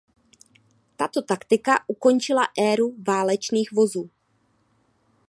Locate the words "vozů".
3.71-4.09